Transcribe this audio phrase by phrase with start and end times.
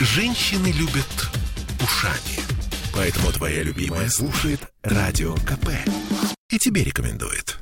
[0.00, 1.28] Женщины любят
[1.82, 2.38] ушами.
[2.94, 5.70] Поэтому твоя любимая слушает Радио КП.
[6.50, 7.58] И тебе рекомендует.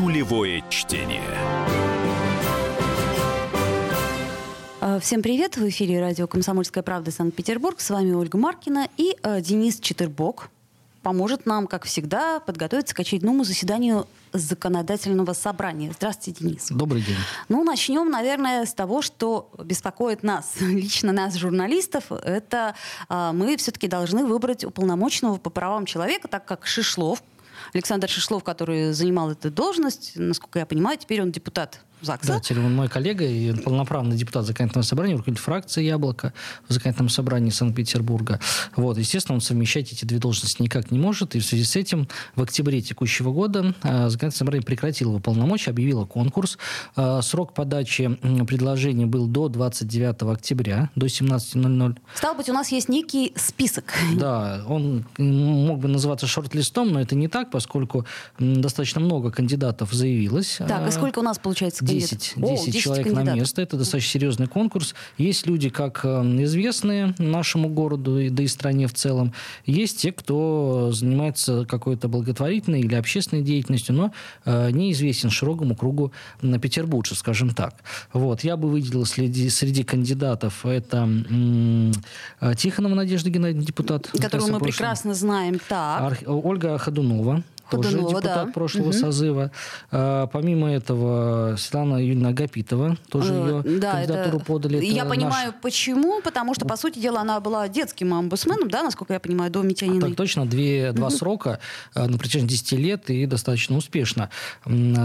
[0.00, 1.20] Нулевое чтение.
[4.80, 5.58] А, Всем привет!
[5.58, 7.80] В эфире радио «Комсомольская правда» Санкт-Петербург.
[7.80, 10.48] С вами Ольга Маркина и э, Денис Четырбок
[11.04, 15.92] поможет нам, как всегда, подготовиться к очередному заседанию законодательного собрания.
[15.96, 16.68] Здравствуйте, Денис.
[16.70, 17.16] Добрый день.
[17.48, 22.10] Ну, начнем, наверное, с того, что беспокоит нас, лично нас, журналистов.
[22.10, 22.74] Это
[23.08, 27.22] а, мы все-таки должны выбрать уполномоченного по правам человека, так как Шишлов,
[27.74, 32.40] Александр Шишлов, который занимал эту должность, насколько я понимаю, теперь он депутат ЗАГСа.
[32.48, 36.32] Да, он мой коллега и полноправный депутат законодательного собрания, руководитель фракции «Яблоко»
[36.68, 38.40] в законодательном собрании Санкт-Петербурга.
[38.76, 42.08] Вот, естественно, он совмещать эти две должности никак не может, и в связи с этим
[42.36, 46.58] в октябре текущего года э, законодательное собрание прекратило его полномочия, объявило конкурс.
[46.96, 51.98] Э, срок подачи предложений был до 29 октября, до 17.00.
[52.14, 53.92] Стало быть, у нас есть некий список.
[54.24, 58.06] Да, он мог бы называться шорт-листом, но это не так, поскольку
[58.38, 60.58] достаточно много кандидатов заявилось.
[60.66, 62.18] Так, и сколько у нас получается кандидатов?
[62.18, 63.34] 10, 10, 10 человек кандидатов.
[63.34, 63.62] на место.
[63.62, 64.94] Это достаточно серьезный конкурс.
[65.18, 69.32] Есть люди, как известные нашему городу, да и стране в целом.
[69.66, 74.12] Есть те, кто занимается какой-то благотворительной или общественной деятельностью, но
[74.44, 76.12] неизвестен широкому кругу
[76.42, 77.74] на петербуржцев, скажем так.
[78.12, 78.44] Вот.
[78.44, 81.08] Я бы выделил среди, среди кандидатов это
[82.56, 84.08] Тихонова Надежда Геннадьевна, депутат.
[84.08, 85.60] Которую мы прекрасно знаем.
[85.68, 86.22] Так.
[86.26, 88.52] Ольга Ходунова тоже Ходунова, депутат да.
[88.52, 88.92] прошлого Мгм.
[88.92, 89.50] созыва.
[89.90, 94.76] А, помимо этого, Светлана Юрьевна Агапитова, тоже Э, ее да, кандидатуру это- подали.
[94.78, 96.20] Это Я наш- понимаю, почему.
[96.22, 100.00] Потому что, по сути дела, она была детским омбудсменом, да, насколько я понимаю, до Митяниной.
[100.08, 101.58] Так точно, две, два срока
[101.94, 104.30] э, на протяжении 10 лет и достаточно успешно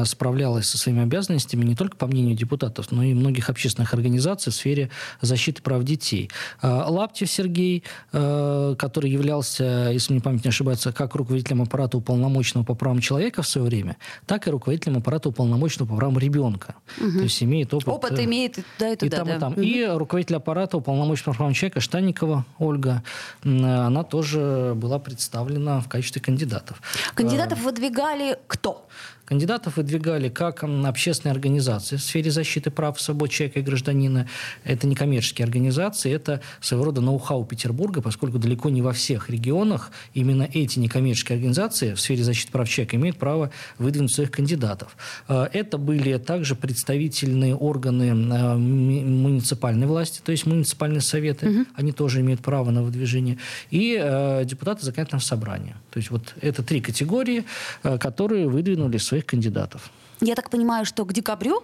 [0.05, 4.55] справлялась со своими обязанностями не только по мнению депутатов, но и многих общественных организаций в
[4.55, 4.89] сфере
[5.21, 6.29] защиты прав детей.
[6.61, 12.48] А, Лаптев Сергей, э, который являлся, если мне память не ошибается, как руководителем аппарата уполномоченного
[12.53, 16.75] по правам человека в свое время, так и руководителем аппарата уполномоченного по правам ребенка.
[16.97, 17.87] То есть имеет опыт...
[17.87, 19.17] Опыт э, имеет и туда, и и туда.
[19.17, 19.35] там, да.
[19.35, 19.51] и там.
[19.53, 19.61] Мгм.
[19.61, 23.03] И руководитель аппарата уполномоченного по правам человека Штанникова Ольга,
[23.43, 26.81] она тоже была представлена в качестве кандидатов.
[27.13, 28.87] Кандидатов выдвигали кто?
[29.29, 34.27] Кандидатов выдвигали как общественные организации в сфере защиты прав и свобод человека и гражданина.
[34.63, 39.91] Это не коммерческие организации, это своего рода ноу-хау Петербурга, поскольку далеко не во всех регионах
[40.15, 44.97] именно эти некоммерческие организации в сфере защиты прав человека имеют право выдвинуть своих кандидатов.
[45.27, 52.21] Э, Это были также представительные органы э, муниципальной власти, то есть муниципальные советы, они тоже
[52.21, 53.37] имеют право на выдвижение,
[53.69, 55.75] и э, депутаты законодательного собрания.
[55.91, 57.43] То есть вот это три категории,
[57.83, 59.89] которые выдвинули своих кандидатов.
[60.21, 61.63] Я так понимаю, что к декабрю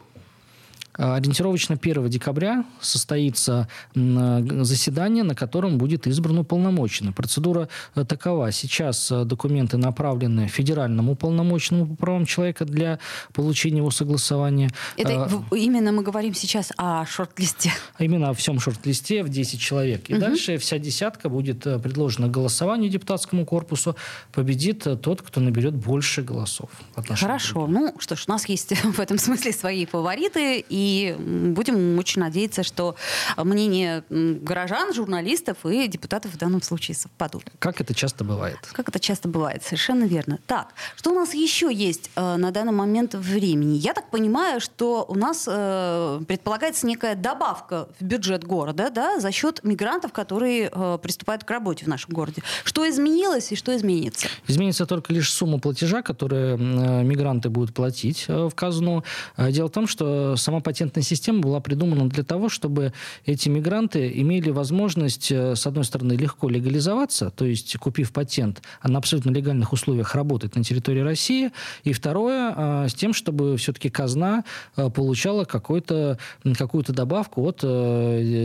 [0.98, 7.12] Ориентировочно 1 декабря состоится м, заседание, на котором будет избран уполномоченный.
[7.12, 8.52] Процедура э, такова.
[8.52, 13.00] Сейчас э, документы направлены федеральному уполномоченному по правам человека для
[13.34, 14.70] получения его согласования.
[14.98, 17.72] это А, именно мы говорим сейчас о шорт-листе.
[17.98, 20.10] а именно о всем шорт-листе в 10 человек.
[20.10, 23.96] И дальше вся десятка будет э, предложена голосованию депутатскому корпусу.
[24.32, 26.70] Победит тот, кто наберет больше голосов.
[26.96, 27.68] Хорошо.
[27.68, 30.85] Ну что ж, у нас есть в этом смысле свои фавориты, и
[31.18, 32.96] м, будем очень надеяться, что
[33.38, 37.44] мнение горожан, журналистов и депутатов в данном случае совпадут.
[37.60, 38.58] Как это часто бывает.
[38.74, 40.40] Как это часто бывает, совершенно верно.
[40.48, 43.78] Так, что у нас еще есть э, на данный момент времени?
[43.78, 49.32] Я так понимаю, что у нас э, предполагается некая добавка в бюджет города, да, за
[49.32, 52.42] счет мигрантов, которые э, приступают к работе в нашем городе.
[52.64, 54.28] Что изменилось и что изменится?
[54.48, 59.04] Изменится только лишь сумма платежа, которую э, мигранты будут платить э, в казну.
[59.38, 62.92] Э, Дело в том, что сама патентная система была придумана для того, чтобы
[63.26, 68.90] эти мигранты имели возможность, э, с одной стороны, легко легализоваться, то есть, купив патент, а
[68.90, 71.52] на абсолютно легальных условиях работать на территории России,
[71.86, 74.44] и второе, э, с тем, чтобы все-таки казна
[74.76, 77.60] э, получала какую-то добавку от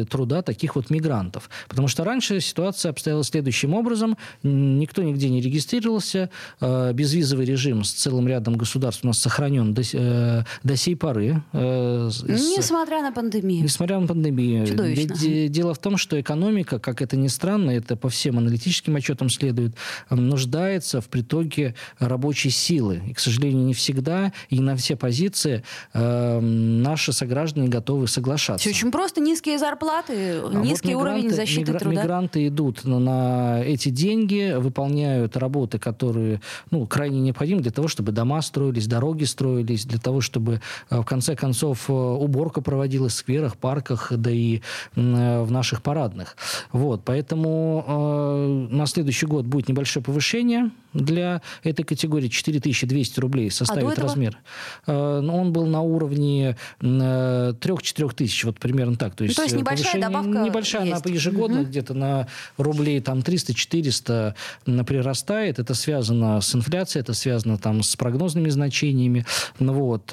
[0.09, 1.51] труда таких вот мигрантов.
[1.69, 4.17] Потому что раньше ситуация обстояла следующим образом.
[4.45, 6.31] Никто нигде не регистрировался.
[6.61, 11.43] Безвизовый режим с целым рядом государств у нас сохранен до, до сей поры.
[12.27, 13.63] Э, Несмотря на пандемию.
[13.63, 14.67] Несмотря на пандемию.
[14.67, 15.15] Чудовищно.
[15.15, 19.31] Ведь дело в том, что экономика, как это ни странно, это по всем аналитическим отчетам
[19.31, 19.75] следует,
[20.11, 23.03] нуждается в притоке рабочей силы.
[23.09, 25.63] И, к сожалению, не всегда и на все позиции
[25.93, 28.69] э, наши сограждане готовы соглашаться.
[28.69, 29.21] Все очень просто.
[29.21, 32.03] Низкие зарплаты, а низкий вот уровень защиты мигра- труда.
[32.03, 36.41] Мигранты идут на, на эти деньги, выполняют работы, которые
[36.71, 41.05] ну, крайне необходимы для того, чтобы дома строились, дороги строились, для того, чтобы э, в
[41.05, 44.61] конце концов э, уборка проводилась в скверах, парках, да и
[44.97, 46.37] э, в наших парадных.
[46.73, 53.99] Вот, поэтому э, на следующий год будет небольшое повышение для этой категории 4200 рублей составит
[53.99, 54.39] а размер.
[54.87, 59.15] Э, он был на уровне 3-4 тысяч, вот примерно так.
[59.15, 61.07] То есть, ну, то есть небольшая добавка Небольшая, есть.
[61.07, 61.69] она ежегодно угу.
[61.69, 64.35] где-то на рублей там 300-400
[64.85, 65.59] прирастает.
[65.59, 69.25] Это связано с инфляцией, это связано там с прогнозными значениями.
[69.59, 70.07] Ну, вот.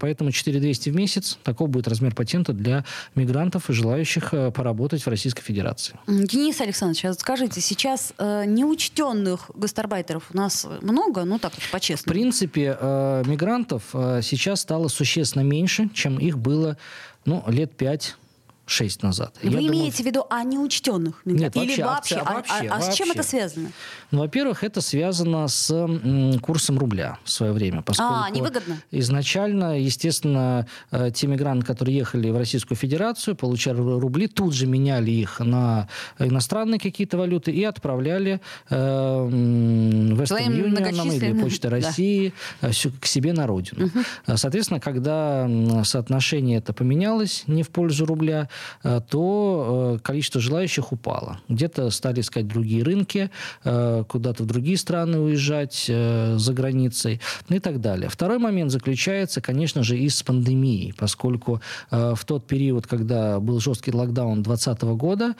[0.00, 2.84] Поэтому 4200 в месяц, такой будет размер патента для
[3.14, 5.98] мигрантов и желающих э, поработать в Российской Федерации.
[6.06, 12.12] Денис Александрович, а скажите, сейчас э, неучтенных гастарбайтеров у нас много, ну так, по-честному?
[12.12, 16.76] В принципе, э, мигрантов э, сейчас стало существенно меньше, чем их было
[17.24, 18.16] ну, лет пять
[18.66, 19.36] 6 назад.
[19.42, 19.92] Вы Я имеете думаю...
[19.92, 21.22] в виду о неучтенных?
[21.24, 22.16] Нет, Или вообще?
[22.16, 22.92] А, вообще, а, а, вообще.
[22.92, 23.70] с чем это связано?
[24.10, 27.82] Ну, во-первых, это связано с м, курсом рубля в свое время.
[27.82, 28.78] Поскольку а, невыгодно?
[28.90, 35.10] Изначально, естественно, э, те мигранты, которые ехали в Российскую Федерацию, получали рубли, тут же меняли
[35.10, 35.88] их на
[36.18, 42.68] иностранные какие-то валюты и отправляли э, в Western Union или Почта России да.
[42.68, 43.86] Э, к себе на родину.
[43.86, 44.36] Угу.
[44.36, 45.48] Соответственно, когда
[45.84, 48.48] соотношение это поменялось не в пользу рубля,
[48.82, 51.40] то э, количество желающих упало.
[51.48, 53.30] Где-то стали искать другие рынки,
[53.64, 58.08] э, куда-то в другие страны уезжать за границей и так далее.
[58.08, 61.60] Второй момент заключается, конечно же, и с пандемией, поскольку
[61.90, 65.34] в тот период, когда был жесткий локдаун 2020 года,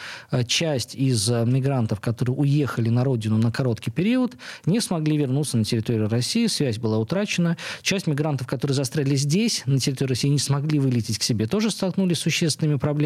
[0.46, 4.34] часть из мигрантов, которые уехали на родину на короткий период,
[4.66, 7.56] не смогли вернуться на территорию России, связь была утрачена.
[7.82, 12.18] Часть мигрантов, которые застряли здесь, на территории России, не смогли вылететь к себе, тоже столкнулись
[12.18, 13.01] с существенными проблемами.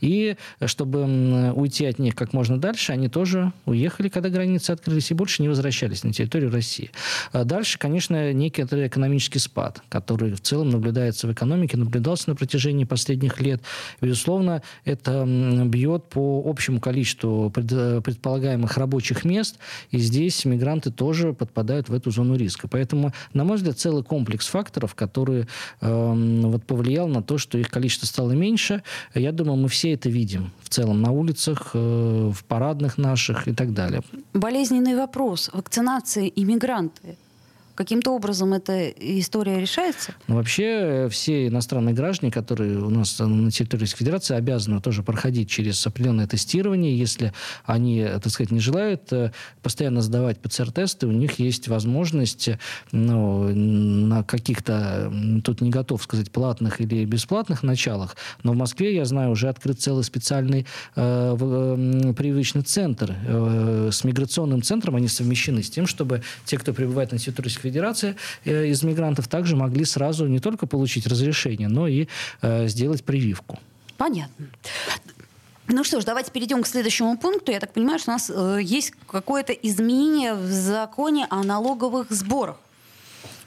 [0.00, 5.14] И чтобы уйти от них как можно дальше, они тоже уехали, когда границы открылись, и
[5.14, 6.90] больше не возвращались на территорию России.
[7.32, 12.84] А дальше, конечно, некий экономический спад, который в целом наблюдается в экономике, наблюдался на протяжении
[12.84, 13.62] последних лет.
[14.00, 19.58] Безусловно, это бьет по общему количеству предполагаемых рабочих мест,
[19.90, 22.68] и здесь мигранты тоже подпадают в эту зону риска.
[22.68, 25.46] Поэтому, на мой взгляд, целый комплекс факторов, который
[25.80, 28.82] э, вот повлиял на то, что их количество стало меньше.
[29.24, 33.54] Я думаю, мы все это видим в целом на улицах, э, в парадных наших и
[33.54, 34.02] так далее.
[34.34, 35.50] Болезненный вопрос.
[35.54, 37.16] Вакцинация иммигранты
[37.74, 40.14] Каким-то образом эта история решается?
[40.28, 45.48] Ну, вообще э, все иностранные граждане, которые у нас на территории Федерации, обязаны тоже проходить
[45.48, 46.96] через определенное тестирование.
[46.96, 47.32] Если
[47.64, 49.32] они, так сказать, не желают э,
[49.62, 52.50] постоянно сдавать ПЦР-тесты, у них есть возможность
[52.92, 55.12] ну, на каких-то,
[55.44, 59.80] тут не готов сказать, платных или бесплатных началах, но в Москве, я знаю, уже открыт
[59.80, 60.66] целый специальный
[60.96, 64.96] э, э, привычный центр э, с миграционным центром.
[64.96, 69.56] Они совмещены с тем, чтобы те, кто прибывает на территорию Федерации э, из мигрантов также
[69.56, 72.06] могли сразу не только получить разрешение, но и
[72.42, 73.58] э, сделать прививку.
[73.96, 74.46] Понятно.
[75.66, 77.50] Ну что ж, давайте перейдем к следующему пункту.
[77.50, 82.56] Я так понимаю, что у нас э, есть какое-то изменение в законе о налоговых сборах.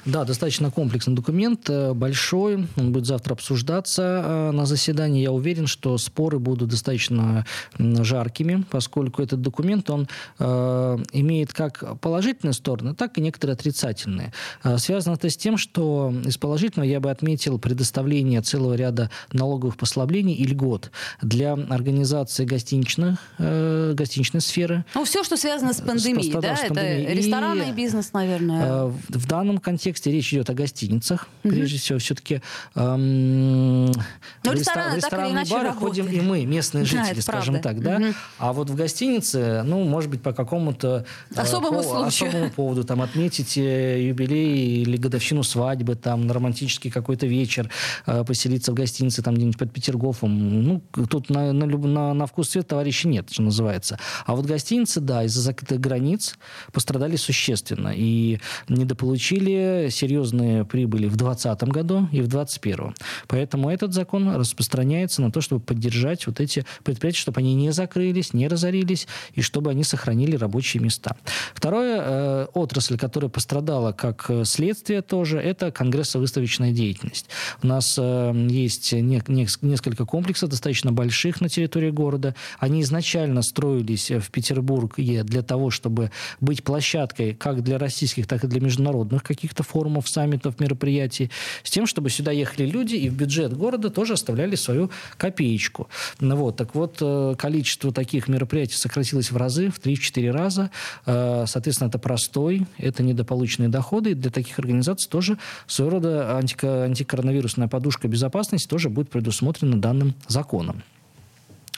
[0.07, 2.65] Да, достаточно комплексный документ, э, большой.
[2.77, 5.21] Он будет завтра обсуждаться э, на заседании.
[5.21, 7.45] Я уверен, что споры будут достаточно
[7.77, 10.07] жаркими, поскольку этот документ, он
[10.39, 14.31] э, имеет как положительные стороны, так и некоторые отрицательные.
[14.77, 20.33] Связано это с тем, что из положительного я бы отметил предоставление целого ряда налоговых послаблений
[20.33, 20.89] и льгот
[21.21, 24.85] для организации гостиничных, гостиничной сферы.
[24.95, 26.55] Ну, все, что связано с пандемией, с, да?
[26.55, 27.03] С пандемией.
[27.03, 28.85] Это ресторанный и, бизнес, наверное.
[29.09, 31.27] В данном контексте контексте речь идет о гостиницах.
[31.43, 31.53] Угу.
[31.53, 32.41] Прежде всего, все-таки
[32.75, 37.69] эм, в, рестораны, в ресторанные бары ходим и мы, местные жители, да, скажем правда.
[37.69, 37.81] так.
[37.81, 38.07] Да?
[38.07, 38.15] Угу.
[38.39, 43.01] А вот в гостинице, ну, может быть, по какому-то э, особому, по, особому поводу там,
[43.01, 47.69] отметить э, юбилей или годовщину свадьбы, там, на романтический какой-то вечер,
[48.05, 50.63] э, поселиться в гостинице там где-нибудь под Петергофом.
[50.63, 53.99] Ну, тут на, на, на, на вкус цвет товарищей нет, что называется.
[54.25, 56.37] А вот гостиницы, да, из-за закрытых границ
[56.71, 57.93] пострадали существенно.
[57.95, 58.39] И
[58.69, 62.95] недополучили серьезные прибыли в 2020 году и в 2021.
[63.27, 68.33] Поэтому этот закон распространяется на то, чтобы поддержать вот эти предприятия, чтобы они не закрылись,
[68.33, 71.15] не разорились, и чтобы они сохранили рабочие места.
[71.53, 77.27] Второе, э, отрасль, которая пострадала как следствие тоже, это конгрессо-выставочная деятельность.
[77.63, 82.35] У нас э, есть не, не, несколько комплексов достаточно больших на территории города.
[82.59, 88.47] Они изначально строились в Петербурге для того, чтобы быть площадкой как для российских, так и
[88.47, 91.29] для международных каких-то форумов, саммитов, мероприятий,
[91.63, 95.89] с тем, чтобы сюда ехали люди и в бюджет города тоже оставляли свою копеечку.
[96.19, 100.71] Ну вот, так вот, э, количество таких мероприятий сократилось в разы, в 3-4 раза.
[101.05, 104.11] Э, соответственно, это простой, это недополученные доходы.
[104.11, 110.83] И для таких организаций тоже своего рода антикоронавирусная подушка безопасности тоже будет предусмотрена данным законом.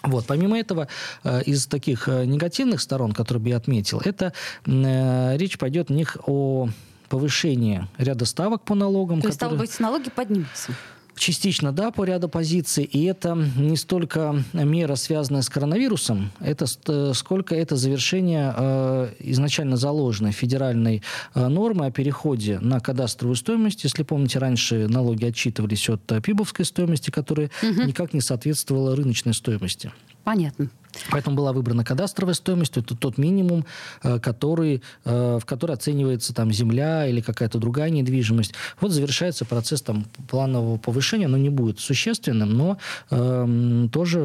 [0.03, 0.25] Вот.
[0.25, 0.87] Помимо этого,
[1.23, 4.33] э, из таких негативных сторон, которые бы я отметил, это
[4.65, 6.69] речь пойдет у них о
[7.09, 9.21] повышении ряда ставок по налогам.
[9.21, 9.67] То есть, которые...
[9.67, 10.73] стало быть, налоги поднимутся?
[11.19, 12.85] Частично, да, по ряду позиций.
[12.85, 16.65] И это не столько мера, связанная с коронавирусом, это
[17.13, 21.03] сколько это завершение э, изначально заложенной федеральной
[21.35, 23.83] э, нормы о переходе на кадастровую стоимость.
[23.83, 27.83] Если помните, раньше налоги отчитывались от э, пибовской стоимости, которая угу.
[27.83, 29.91] никак не соответствовала рыночной стоимости.
[30.29, 30.69] Понятно.
[31.09, 33.65] Поэтому была выбрана кадастровая стоимость, это тот минимум,
[34.03, 38.53] э, который, э, в который оценивается там земля или какая-то другая недвижимость.
[38.79, 42.77] Вот завершается процесс там планового повышения, оно не будет существенным, но
[43.09, 44.19] э, тоже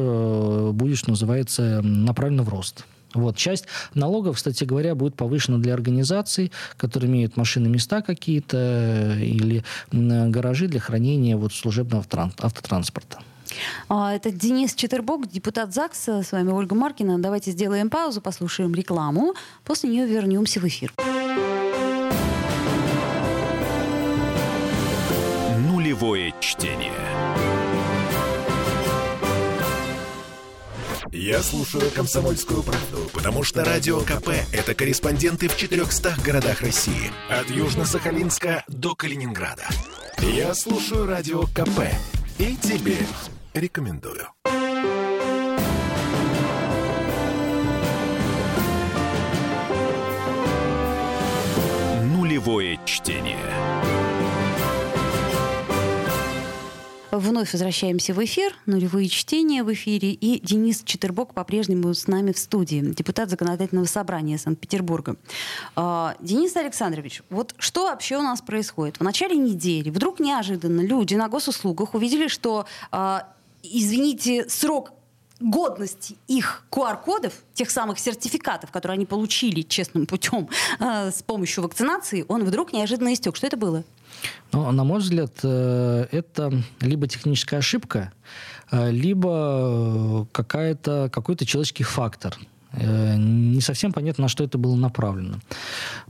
[0.73, 2.85] будет, что называется, направлено в рост.
[3.15, 3.35] Вот.
[3.35, 9.63] Часть налогов, кстати говоря, будет повышена для организаций, которые имеют машины места какие-то э, или
[9.91, 12.05] гаражи для хранения вот, служебного
[12.37, 13.17] автотранспорта.
[13.89, 16.23] А, это Денис Четербок, депутат ЗАГСа.
[16.23, 17.19] С вами Ольга Маркина.
[17.19, 19.33] Давайте сделаем паузу, послушаем рекламу.
[19.63, 20.93] После нее вернемся в эфир.
[25.69, 26.91] Нулевое чтение.
[31.11, 37.09] Я слушаю «Комсомольскую правду», потому что «Радио КП»— это корреспонденты в 400 городах России.
[37.29, 39.63] От Южно-Сахалинска до Калининграда.
[40.19, 41.87] Я слушаю «Радио КП»
[42.37, 42.97] и тебе
[43.55, 44.27] рекомендую.
[52.03, 53.39] Нулевое чтение.
[57.11, 58.53] Вновь возвращаемся в эфир.
[58.65, 60.11] Нулевые чтения в эфире.
[60.11, 62.81] И Денис Четербок по-прежнему с нами в студии.
[62.81, 65.15] Депутат Законодательного собрания Санкт-Петербурга.
[65.77, 68.97] А, Денис Александрович, вот что вообще у нас происходит?
[68.97, 73.29] В начале недели вдруг неожиданно люди на госуслугах увидели, что а,
[73.71, 74.91] извините, срок
[75.39, 82.25] годности их QR-кодов, тех самых сертификатов, которые они получили честным путем э, с помощью вакцинации,
[82.27, 83.35] он вдруг неожиданно истек.
[83.35, 83.83] Что это было?
[84.51, 88.13] Ну, на мой взгляд, э, это либо техническая ошибка,
[88.71, 92.37] э, либо э, какая-то, какой-то человеческий фактор.
[92.77, 95.39] Не совсем понятно, на что это было направлено.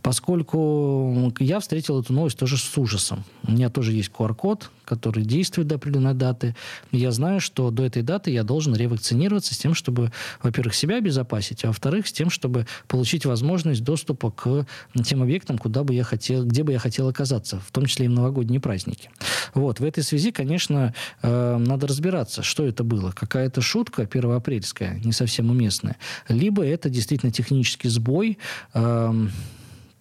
[0.01, 3.23] Поскольку я встретил эту новость тоже с ужасом.
[3.43, 6.55] У меня тоже есть QR-код, который действует до определенной даты.
[6.91, 11.65] Я знаю, что до этой даты я должен ревакцинироваться с тем, чтобы, во-первых, себя обезопасить,
[11.65, 14.65] а во-вторых, с тем, чтобы получить возможность доступа к
[15.03, 18.09] тем объектам, куда бы я хотел, где бы я хотел оказаться, в том числе и
[18.09, 19.09] в новогодние праздники.
[19.53, 19.79] Вот.
[19.79, 23.11] В этой связи, конечно, э, надо разбираться, что это было.
[23.11, 25.97] Какая-то шутка первоапрельская, не совсем уместная.
[26.29, 28.37] Либо это действительно технический сбой,
[28.73, 29.13] э,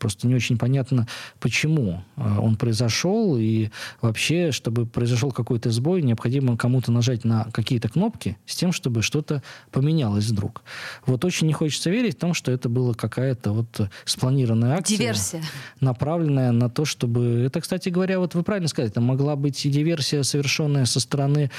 [0.04, 1.06] Просто не очень понятно,
[1.40, 3.38] почему а, он произошел.
[3.38, 3.70] И
[4.02, 9.42] вообще, чтобы произошел какой-то сбой, необходимо кому-то нажать на какие-то кнопки с тем, чтобы что-то
[9.70, 10.62] поменялось вдруг.
[11.06, 14.98] Вот очень не хочется верить в том, что это была какая-то вот спланированная акция.
[14.98, 15.42] Диверсия.
[15.80, 17.44] Направленная на то, чтобы...
[17.46, 21.50] Это, кстати говоря, вот вы правильно сказали, это могла быть и диверсия, совершенная со стороны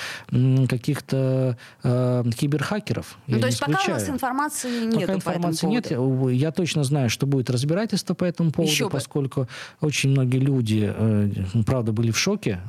[0.69, 3.17] каких-то э, киберхакеров.
[3.25, 5.91] Ну, то есть пока у нас информации нет Пока информации нет.
[6.31, 9.47] Я точно знаю, что будет разбирательство по этому поводу, Еще поскольку
[9.81, 11.29] очень многие люди, э,
[11.65, 12.59] правда, были в шоке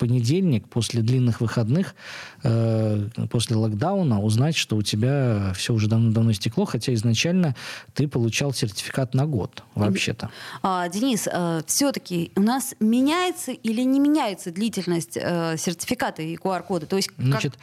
[0.00, 1.94] понедельник, после длинных выходных,
[2.42, 7.54] э, после локдауна, узнать, что у тебя все уже давно-давно истекло, хотя изначально
[7.92, 10.30] ты получал сертификат на год, вообще-то.
[10.62, 16.86] А, Денис, э, все-таки у нас меняется или не меняется длительность э, сертификата и QR-кода?
[16.86, 17.58] То есть, Значит,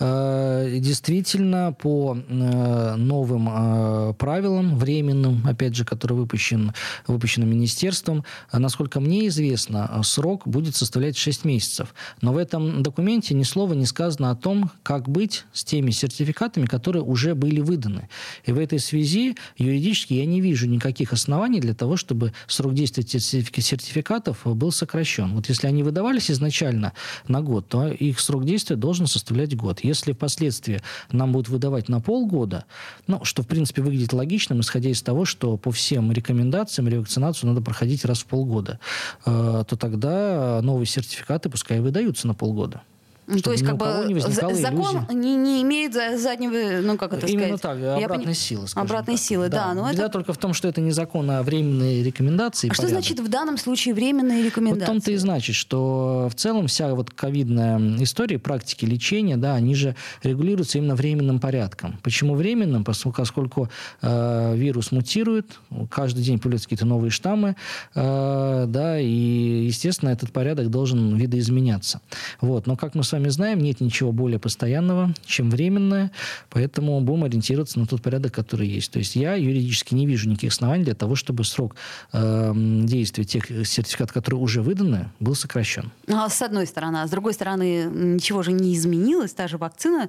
[0.00, 6.72] э, действительно, по э, новым э, правилам, временным, опять же, который выпущен,
[7.06, 11.94] выпущен министерством, насколько мне известно, срок будет составлять 6 месяцев месяцев.
[12.20, 16.66] Но в этом документе ни слова не сказано о том, как быть с теми сертификатами,
[16.66, 18.08] которые уже были выданы.
[18.44, 23.02] И в этой связи юридически я не вижу никаких оснований для того, чтобы срок действия
[23.02, 25.34] сертификатов был сокращен.
[25.34, 26.92] Вот если они выдавались изначально
[27.28, 29.80] на год, то их срок действия должен составлять год.
[29.84, 32.64] Если впоследствии нам будут выдавать на полгода,
[33.06, 37.60] ну, что в принципе выглядит логичным, исходя из того, что по всем рекомендациям ревакцинацию надо
[37.60, 38.78] проходить раз в полгода,
[39.26, 42.82] э, то тогда новые сертификаты пускай выдаются на полгода.
[43.32, 44.20] Ну, то есть, как бы
[44.54, 47.80] закон не, не имеет заднего, ну как это Именно сказать?
[47.80, 48.34] так, обратной пон...
[48.34, 48.66] силы.
[48.74, 49.22] Обратной так.
[49.22, 49.68] силы, да.
[49.68, 50.12] да но Беда это...
[50.12, 52.70] только в том, что это не закон, а временные рекомендации.
[52.70, 54.80] А что значит в данном случае временные рекомендации?
[54.80, 59.54] Вот в том-то и значит, что в целом вся вот ковидная история, практики лечения, да,
[59.54, 61.98] они же регулируются именно временным порядком.
[62.02, 62.84] Почему временным?
[62.84, 63.68] Поскольку
[64.00, 65.58] э, вирус мутирует,
[65.90, 67.56] каждый день появляются какие-то новые штаммы,
[67.94, 72.00] э, да, и, естественно, этот порядок должен видоизменяться.
[72.40, 72.66] Вот.
[72.66, 76.10] Но, как мы с вами знаем, нет ничего более постоянного, чем временное,
[76.50, 78.92] поэтому будем ориентироваться на тот порядок, который есть.
[78.92, 81.76] То есть я юридически не вижу никаких оснований для того, чтобы срок
[82.12, 85.90] э, действия тех сертификатов, которые уже выданы, был сокращен.
[86.08, 90.08] А с одной стороны, а с другой стороны, ничего же не изменилось, та же вакцина.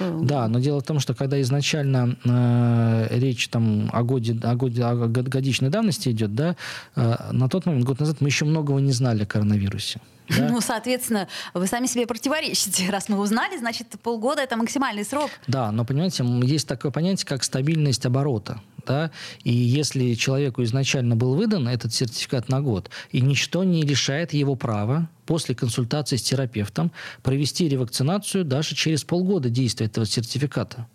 [0.00, 4.54] Э, да, но дело в том, что когда изначально э, речь там о годе, о
[4.54, 6.56] годе, о годичной давности идет, да,
[6.96, 10.00] э, на тот момент, год назад, мы еще многого не знали о коронавирусе.
[10.36, 10.48] Да?
[10.48, 12.88] Ну, соответственно, вы сами себе противоречите.
[12.90, 15.30] Раз мы узнали, значит, полгода— это максимальный срок.
[15.46, 18.60] Да, но, понимаете, есть такое понятие, как стабильность оборота.
[18.86, 19.10] Да?
[19.44, 24.56] И если человеку изначально был выдан этот сертификат на год, и ничто не лишает его
[24.56, 26.90] права после консультации с терапевтом
[27.22, 30.86] провести ревакцинацию даже через полгода действия этого сертификата.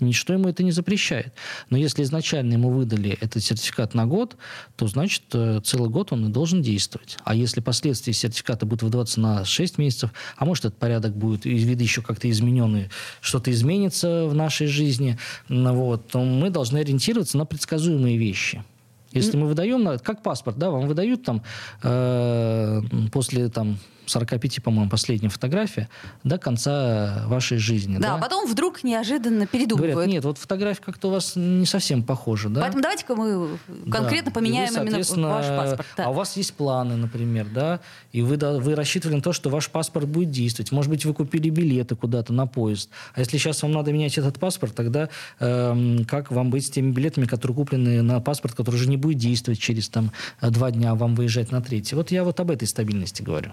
[0.00, 1.32] Ничто ему это не запрещает.
[1.68, 4.36] Но если изначально ему выдали этот сертификат на год,
[4.76, 7.18] то значит э, целый год он и должен действовать.
[7.24, 11.64] А если последствия сертификата будут выдаваться на 6 месяцев, а может этот порядок будет из
[11.64, 12.90] вида еще как-то измененный,
[13.20, 18.64] что-то изменится в нашей жизни, вот, то мы должны ориентироваться на предсказуемые вещи.
[19.12, 21.42] Если мы выдаем, как паспорт, да, вам выдают там
[21.82, 23.78] э, после там
[24.10, 25.88] 45, по-моему, последняя фотография,
[26.24, 27.96] до конца вашей жизни.
[27.96, 28.14] Да, да?
[28.16, 29.94] а потом вдруг неожиданно передумывают.
[29.94, 32.48] Говорят, нет, вот фотография как-то у вас не совсем похожа.
[32.48, 32.62] Да?
[32.62, 33.58] Поэтому давайте-ка мы
[33.90, 34.34] конкретно да.
[34.34, 35.86] поменяем вы, именно ваш паспорт.
[35.96, 36.04] Да.
[36.06, 37.80] А у вас есть планы, например, да,
[38.12, 40.72] и вы, да, вы рассчитывали на то, что ваш паспорт будет действовать.
[40.72, 42.90] Может быть, вы купили билеты куда-то на поезд.
[43.14, 46.90] А если сейчас вам надо менять этот паспорт, тогда э, как вам быть с теми
[46.90, 50.94] билетами, которые куплены на паспорт, который уже не будет действовать через там, два дня, а
[50.94, 51.94] вам выезжать на третий?
[51.94, 53.52] Вот я вот об этой стабильности говорю.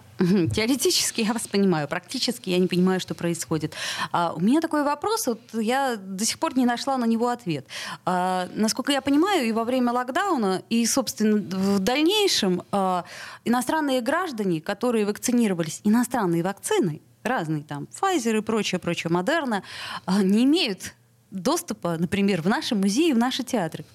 [0.53, 3.73] Теоретически я вас понимаю, практически я не понимаю, что происходит.
[4.11, 7.65] А, у меня такой вопрос, вот я до сих пор не нашла на него ответ.
[8.05, 13.05] А, насколько я понимаю, и во время локдауна, и, собственно, в дальнейшем а,
[13.45, 19.63] иностранные граждане, которые вакцинировались иностранной вакциной, разные там, Pfizer и прочее, прочее, Модерна,
[20.07, 20.93] не имеют
[21.31, 23.85] доступа, например, в наши музеи, в наши театры.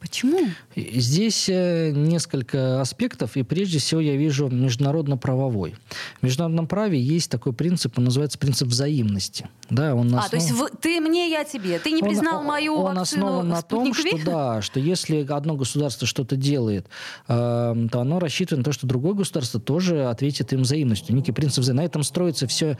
[0.00, 0.48] Почему?
[0.76, 5.74] Здесь э, несколько аспектов, и прежде всего я вижу международно-правовой.
[6.20, 9.48] В международном праве есть такой принцип, он называется принцип взаимности.
[9.70, 10.24] Да, он основ...
[10.24, 11.78] А, то есть вы, ты мне, я тебе.
[11.78, 15.56] Ты не он, признал мою он вакцину основан на том, что, да, что если одно
[15.56, 16.86] государство что-то делает,
[17.26, 21.14] э, то оно рассчитывает на то, что другое государство тоже ответит им взаимностью.
[21.14, 21.82] Некий принцип взаимности.
[21.82, 22.78] На этом строится все,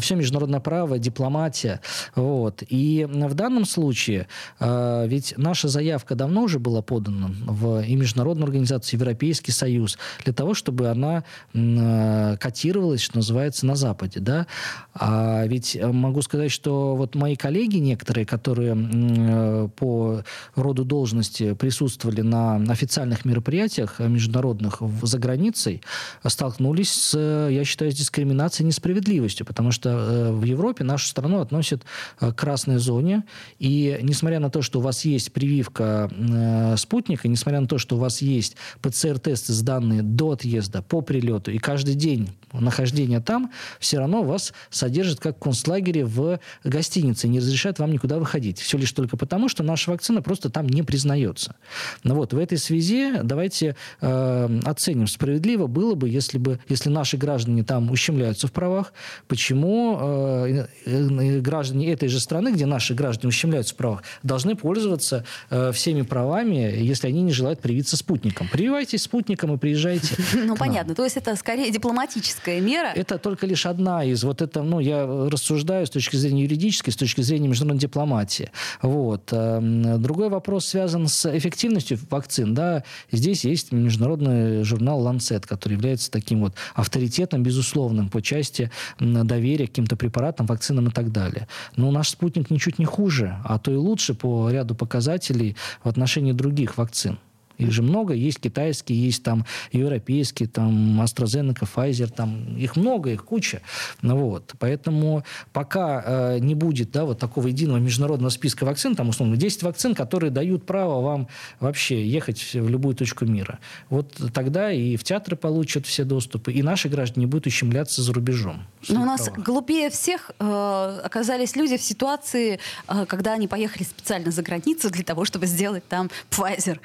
[0.00, 1.80] все международное право, дипломатия.
[2.14, 2.62] Вот.
[2.68, 4.26] И в данном случае,
[4.58, 9.98] э, ведь наша заявка давно уже уже была подана в и международную организацию, Европейский Союз,
[10.24, 14.20] для того, чтобы она э, котировалась, что называется, на Западе.
[14.20, 14.46] Да?
[14.94, 20.22] А ведь могу сказать, что вот мои коллеги некоторые, которые э, по
[20.54, 25.80] роду должности присутствовали на официальных мероприятиях международных за границей,
[26.26, 31.84] столкнулись с, я считаю, с дискриминацией несправедливостью, потому что э, в Европе нашу страну относят
[32.18, 33.24] к красной зоне,
[33.58, 36.10] и несмотря на то, что у вас есть прививка
[36.42, 41.50] Э, спутника, несмотря на то, что у вас есть ПЦР-тесты, сданные до отъезда, по прилету,
[41.50, 47.38] и каждый день нахождения там, все равно вас содержат как в концлагере в гостинице, не
[47.38, 48.58] разрешают вам никуда выходить.
[48.58, 51.56] Все лишь только потому, что наша вакцина просто там не признается.
[52.04, 57.16] Ну вот, в этой связи давайте э, оценим, справедливо было бы, если бы, если наши
[57.16, 58.92] граждане там ущемляются в правах,
[59.28, 65.24] почему э, э, граждане этой же страны, где наши граждане ущемляются в правах, должны пользоваться
[65.50, 68.48] э, всеми правами если они не желают привиться спутником.
[68.48, 70.16] Прививайтесь спутником и приезжайте.
[70.44, 70.94] Ну, понятно.
[70.94, 72.92] То есть это скорее дипломатическая профилактическая мера.
[72.94, 74.24] Это только лишь одна из.
[74.24, 78.50] Вот это, ну, я рассуждаю с точки зрения юридической, с точки зрения международной дипломатии.
[78.82, 79.32] Вот.
[79.32, 82.54] Эм, другой вопрос связан с эффективностью вакцин.
[82.54, 89.66] Да, здесь есть международный журнал Lancet, который является таким вот авторитетом, безусловным, по части доверия
[89.66, 91.48] к каким-то препаратам, вакцинам и так далее.
[91.76, 96.32] Но наш спутник ничуть не хуже, а то и лучше по ряду показателей в отношении
[96.32, 97.18] других вакцин.
[97.62, 98.14] Их же много.
[98.14, 103.62] Есть китайские, есть там европейские, там AstraZeneca, Pfizer, там их много, их куча.
[104.02, 104.52] Ну, вот.
[104.58, 109.62] Поэтому пока э, не будет да, вот такого единого международного списка вакцин, там условно 10
[109.62, 111.28] вакцин, которые дают право вам
[111.60, 113.58] вообще ехать в любую точку мира.
[113.90, 118.64] Вот тогда и в театры получат все доступы, и наши граждане будут ущемляться за рубежом.
[118.88, 119.44] Но у нас правах.
[119.44, 125.04] глупее всех э, оказались люди в ситуации, э, когда они поехали специально за границу для
[125.04, 126.78] того, чтобы сделать там Pfizer.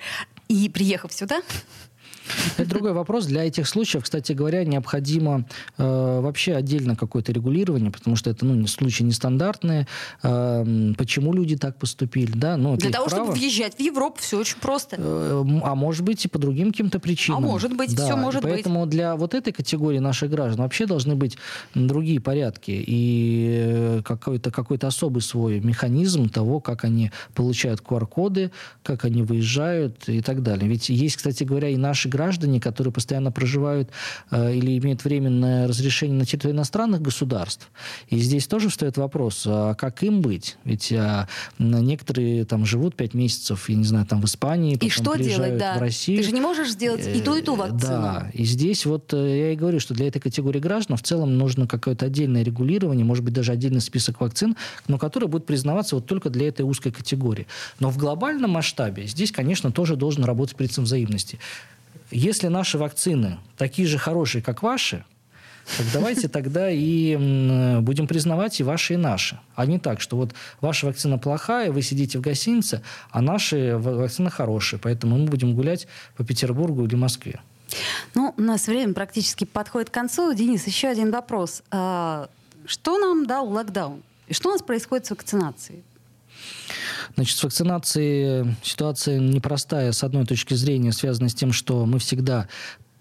[0.47, 1.41] И приехав сюда,
[2.57, 3.25] это другой вопрос.
[3.25, 5.45] Для этих случаев, кстати говоря, необходимо
[5.77, 9.87] э, вообще отдельно какое-то регулирование, потому что это ну, случаи нестандартные.
[10.23, 12.31] Э, почему люди так поступили?
[12.31, 12.57] Да?
[12.57, 13.25] Ну, Для того, право.
[13.25, 14.97] чтобы въезжать в Европу, все очень просто.
[14.99, 17.43] Э, а может быть и по другим каким-то причинам.
[17.43, 18.05] А может быть, да.
[18.05, 18.63] все может поэтому быть.
[18.65, 21.37] Поэтому для вот этой категории наших граждан вообще должны быть
[21.75, 28.51] другие порядки и э, какой-то какой особый свой механизм того, как они получают QR-коды,
[28.83, 30.69] как они выезжают и так далее.
[30.69, 33.89] Ведь есть, кстати говоря, и наши граждане, которые постоянно проживают
[34.31, 37.69] э, или имеют временное разрешение на территории иностранных государств.
[38.09, 40.57] И здесь тоже встает вопрос, а как им быть?
[40.63, 41.27] Ведь а,
[41.59, 45.57] некоторые там живут пять месяцев, я не знаю, там в Испании, потом и что делать,
[45.57, 45.77] да.
[45.77, 46.17] в Россию.
[46.17, 48.01] Ты же не можешь сделать и ту, и ту э, вакцину.
[48.01, 51.37] Да, и здесь вот э, я и говорю, что для этой категории граждан в целом
[51.37, 54.55] нужно какое-то отдельное регулирование, может быть, даже отдельный список вакцин,
[54.87, 57.47] но который будет признаваться вот только для этой узкой категории.
[57.79, 61.39] Но в глобальном масштабе здесь, конечно, тоже должен работать принцип взаимности.
[62.11, 65.03] Если наши вакцины такие же хорошие, как ваши,
[65.75, 67.15] так давайте тогда и
[67.81, 69.39] будем признавать и ваши, и наши.
[69.55, 74.29] А не так, что вот ваша вакцина плохая, вы сидите в гостинице, а наши вакцины
[74.29, 77.41] хорошие, поэтому мы будем гулять по Петербургу или Москве.
[78.13, 80.33] Ну, у нас время практически подходит к концу.
[80.33, 81.63] Денис, еще один вопрос.
[81.69, 82.29] А,
[82.65, 84.03] что нам дал локдаун?
[84.27, 85.83] И что у нас происходит с вакцинацией?
[87.15, 92.47] Значит, с вакцинацией ситуация непростая, с одной точки зрения, связана с тем, что мы всегда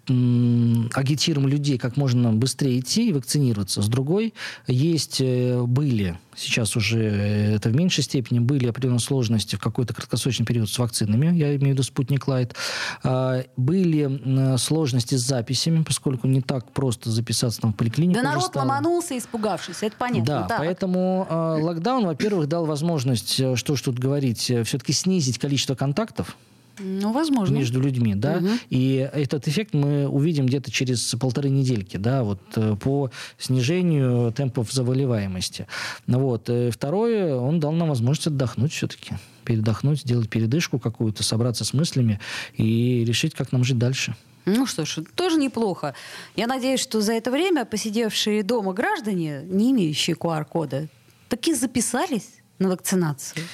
[0.08, 3.82] агитируем людей как можно быстрее идти и вакцинироваться.
[3.82, 4.34] С другой,
[4.66, 9.94] есть, э, были, сейчас уже э, это в меньшей степени, были определенные сложности в какой-то
[9.94, 12.54] краткосрочный период с вакцинами, я имею в виду спутник Лайт.
[13.02, 18.20] А, были сложности с записями, поскольку не так просто записаться там в поликлинику.
[18.20, 18.64] Да народ стало.
[18.64, 20.24] ломанулся, испугавшись, это понятно.
[20.24, 20.58] Да, так.
[20.58, 26.36] поэтому э, локдаун, во-первых, дал возможность, что ж тут говорить, все-таки снизить количество контактов,
[26.78, 27.54] ну, возможно.
[27.54, 28.48] между людьми, да, угу.
[28.70, 34.72] и этот эффект мы увидим где-то через полторы недельки, да, вот э, по снижению темпов
[34.72, 35.66] заболеваемости.
[36.06, 36.48] Вот.
[36.48, 42.20] Э, второе, он дал нам возможность отдохнуть все-таки, передохнуть, сделать передышку какую-то, собраться с мыслями
[42.56, 44.14] и решить, как нам жить дальше.
[44.44, 45.94] Ну что ж, тоже неплохо.
[46.36, 50.88] Я надеюсь, что за это время посидевшие дома граждане, не имеющие QR-кода,
[51.28, 53.44] таки записались на вакцинацию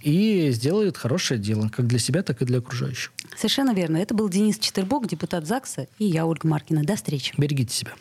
[0.00, 3.12] и сделают хорошее дело, как для себя, так и для окружающих.
[3.36, 3.98] Совершенно верно.
[3.98, 6.82] Это был Денис Четербок, депутат ЗАГСа, и я, Ольга Маркина.
[6.82, 7.34] До встречи.
[7.36, 7.92] Берегите себя.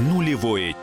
[0.00, 0.74] Нулевое